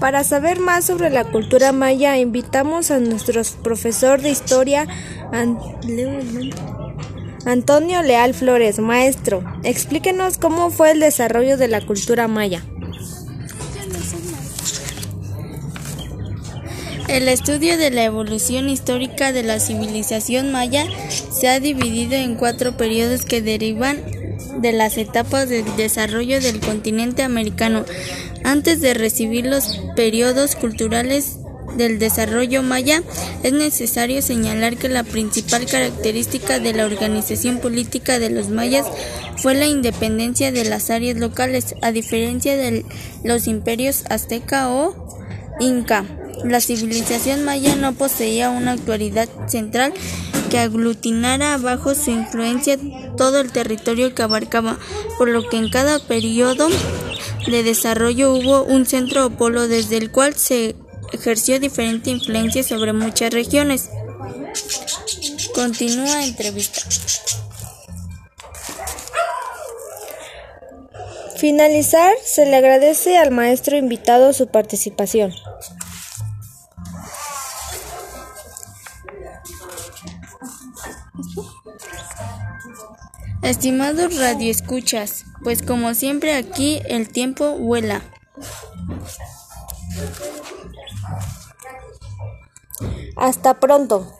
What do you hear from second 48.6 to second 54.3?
autoridad central que aglutinara bajo su influencia todo el territorio que